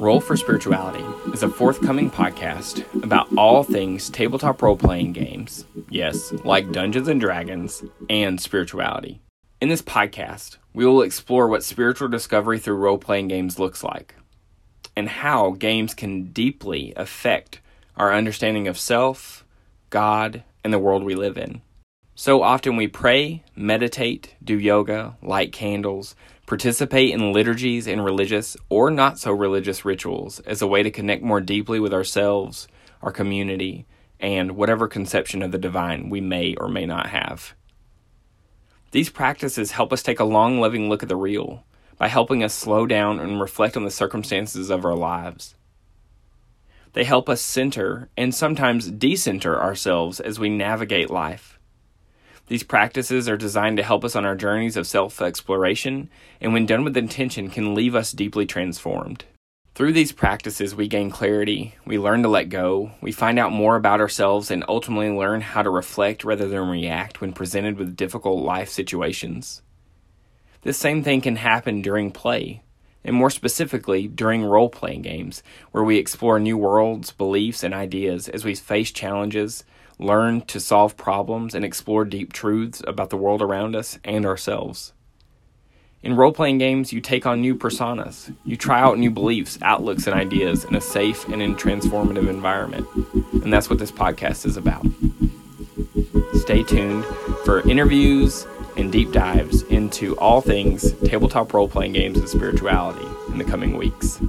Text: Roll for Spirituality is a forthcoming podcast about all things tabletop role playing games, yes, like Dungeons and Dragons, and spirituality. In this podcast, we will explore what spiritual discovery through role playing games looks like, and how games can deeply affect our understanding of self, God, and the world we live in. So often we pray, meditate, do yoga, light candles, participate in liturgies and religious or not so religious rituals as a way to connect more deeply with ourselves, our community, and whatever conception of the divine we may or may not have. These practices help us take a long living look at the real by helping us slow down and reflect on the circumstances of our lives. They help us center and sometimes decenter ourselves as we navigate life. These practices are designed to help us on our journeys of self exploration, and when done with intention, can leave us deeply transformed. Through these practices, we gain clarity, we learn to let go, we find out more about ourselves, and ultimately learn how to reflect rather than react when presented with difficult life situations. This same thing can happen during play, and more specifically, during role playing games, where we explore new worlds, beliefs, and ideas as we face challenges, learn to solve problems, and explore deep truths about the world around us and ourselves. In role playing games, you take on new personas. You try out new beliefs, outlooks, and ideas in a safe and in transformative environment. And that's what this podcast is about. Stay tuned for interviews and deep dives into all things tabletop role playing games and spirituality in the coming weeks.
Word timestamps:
Roll 0.00 0.20
for 0.20 0.34
Spirituality 0.34 1.04
is 1.32 1.42
a 1.42 1.48
forthcoming 1.48 2.10
podcast 2.10 2.84
about 3.04 3.28
all 3.36 3.62
things 3.62 4.08
tabletop 4.08 4.62
role 4.62 4.76
playing 4.76 5.12
games, 5.12 5.66
yes, 5.90 6.32
like 6.42 6.72
Dungeons 6.72 7.06
and 7.06 7.20
Dragons, 7.20 7.84
and 8.08 8.40
spirituality. 8.40 9.20
In 9.60 9.68
this 9.68 9.82
podcast, 9.82 10.56
we 10.72 10.86
will 10.86 11.02
explore 11.02 11.48
what 11.48 11.62
spiritual 11.62 12.08
discovery 12.08 12.58
through 12.58 12.76
role 12.76 12.96
playing 12.96 13.28
games 13.28 13.58
looks 13.58 13.84
like, 13.84 14.14
and 14.96 15.06
how 15.06 15.50
games 15.50 15.92
can 15.92 16.32
deeply 16.32 16.94
affect 16.96 17.60
our 17.94 18.14
understanding 18.14 18.66
of 18.68 18.78
self, 18.78 19.44
God, 19.90 20.44
and 20.64 20.72
the 20.72 20.78
world 20.78 21.04
we 21.04 21.14
live 21.14 21.36
in. 21.36 21.60
So 22.20 22.42
often 22.42 22.76
we 22.76 22.86
pray, 22.86 23.44
meditate, 23.56 24.34
do 24.44 24.58
yoga, 24.58 25.16
light 25.22 25.52
candles, 25.52 26.14
participate 26.44 27.14
in 27.14 27.32
liturgies 27.32 27.86
and 27.86 28.04
religious 28.04 28.58
or 28.68 28.90
not 28.90 29.18
so 29.18 29.32
religious 29.32 29.86
rituals 29.86 30.38
as 30.40 30.60
a 30.60 30.66
way 30.66 30.82
to 30.82 30.90
connect 30.90 31.22
more 31.22 31.40
deeply 31.40 31.80
with 31.80 31.94
ourselves, 31.94 32.68
our 33.00 33.10
community, 33.10 33.86
and 34.20 34.52
whatever 34.52 34.86
conception 34.86 35.40
of 35.40 35.50
the 35.50 35.56
divine 35.56 36.10
we 36.10 36.20
may 36.20 36.54
or 36.56 36.68
may 36.68 36.84
not 36.84 37.06
have. 37.06 37.54
These 38.90 39.08
practices 39.08 39.70
help 39.70 39.90
us 39.90 40.02
take 40.02 40.20
a 40.20 40.24
long 40.24 40.60
living 40.60 40.90
look 40.90 41.02
at 41.02 41.08
the 41.08 41.16
real 41.16 41.64
by 41.96 42.08
helping 42.08 42.44
us 42.44 42.52
slow 42.52 42.84
down 42.84 43.18
and 43.18 43.40
reflect 43.40 43.78
on 43.78 43.84
the 43.84 43.90
circumstances 43.90 44.68
of 44.68 44.84
our 44.84 44.94
lives. 44.94 45.54
They 46.92 47.04
help 47.04 47.30
us 47.30 47.40
center 47.40 48.10
and 48.14 48.34
sometimes 48.34 48.90
decenter 48.90 49.58
ourselves 49.58 50.20
as 50.20 50.38
we 50.38 50.50
navigate 50.50 51.08
life. 51.08 51.56
These 52.50 52.64
practices 52.64 53.28
are 53.28 53.36
designed 53.36 53.76
to 53.76 53.84
help 53.84 54.04
us 54.04 54.16
on 54.16 54.24
our 54.24 54.34
journeys 54.34 54.76
of 54.76 54.84
self 54.84 55.22
exploration, 55.22 56.10
and 56.40 56.52
when 56.52 56.66
done 56.66 56.82
with 56.82 56.96
intention, 56.96 57.48
can 57.48 57.76
leave 57.76 57.94
us 57.94 58.10
deeply 58.10 58.44
transformed. 58.44 59.24
Through 59.76 59.92
these 59.92 60.10
practices, 60.10 60.74
we 60.74 60.88
gain 60.88 61.12
clarity, 61.12 61.76
we 61.86 61.96
learn 61.96 62.24
to 62.24 62.28
let 62.28 62.48
go, 62.48 62.90
we 63.00 63.12
find 63.12 63.38
out 63.38 63.52
more 63.52 63.76
about 63.76 64.00
ourselves, 64.00 64.50
and 64.50 64.64
ultimately 64.66 65.10
learn 65.10 65.42
how 65.42 65.62
to 65.62 65.70
reflect 65.70 66.24
rather 66.24 66.48
than 66.48 66.68
react 66.68 67.20
when 67.20 67.32
presented 67.32 67.78
with 67.78 67.94
difficult 67.94 68.44
life 68.44 68.68
situations. 68.68 69.62
This 70.62 70.76
same 70.76 71.04
thing 71.04 71.20
can 71.20 71.36
happen 71.36 71.82
during 71.82 72.10
play, 72.10 72.64
and 73.04 73.14
more 73.14 73.30
specifically, 73.30 74.08
during 74.08 74.42
role 74.42 74.68
playing 74.68 75.02
games, 75.02 75.44
where 75.70 75.84
we 75.84 75.98
explore 75.98 76.40
new 76.40 76.58
worlds, 76.58 77.12
beliefs, 77.12 77.62
and 77.62 77.72
ideas 77.72 78.28
as 78.28 78.44
we 78.44 78.56
face 78.56 78.90
challenges, 78.90 79.62
learn 80.00 80.40
to 80.42 80.58
solve 80.58 80.96
problems, 80.96 81.54
and 81.54 81.64
explore 81.64 82.04
deep 82.04 82.32
truths 82.32 82.82
about 82.86 83.10
the 83.10 83.16
world 83.16 83.42
around 83.42 83.76
us 83.76 83.98
and 84.04 84.26
ourselves. 84.26 84.92
In 86.02 86.16
role 86.16 86.32
playing 86.32 86.56
games, 86.56 86.94
you 86.94 87.00
take 87.02 87.26
on 87.26 87.42
new 87.42 87.54
personas. 87.54 88.34
You 88.46 88.56
try 88.56 88.80
out 88.80 88.98
new 88.98 89.10
beliefs, 89.10 89.58
outlooks, 89.60 90.06
and 90.06 90.16
ideas 90.16 90.64
in 90.64 90.74
a 90.74 90.80
safe 90.80 91.28
and 91.28 91.42
in 91.42 91.54
transformative 91.54 92.28
environment. 92.28 92.86
And 93.42 93.52
that's 93.52 93.68
what 93.68 93.78
this 93.78 93.92
podcast 93.92 94.46
is 94.46 94.56
about. 94.56 94.86
Stay 96.40 96.62
tuned 96.62 97.04
for 97.44 97.60
interviews 97.68 98.46
and 98.78 98.90
deep 98.90 99.12
dives 99.12 99.62
into 99.64 100.16
all 100.16 100.40
things 100.40 100.92
tabletop 101.02 101.52
role 101.52 101.68
playing 101.68 101.92
games 101.92 102.18
and 102.18 102.28
spirituality 102.28 103.06
in 103.30 103.36
the 103.36 103.44
coming 103.44 103.76
weeks. 103.76 104.20